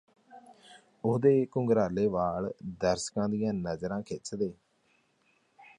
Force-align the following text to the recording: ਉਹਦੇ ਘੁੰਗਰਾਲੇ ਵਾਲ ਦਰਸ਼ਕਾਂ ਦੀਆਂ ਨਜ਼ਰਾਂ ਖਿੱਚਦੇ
ਉਹਦੇ 1.03 1.45
ਘੁੰਗਰਾਲੇ 1.55 2.05
ਵਾਲ 2.07 2.51
ਦਰਸ਼ਕਾਂ 2.81 3.27
ਦੀਆਂ 3.29 3.53
ਨਜ਼ਰਾਂ 3.53 4.01
ਖਿੱਚਦੇ 4.01 4.53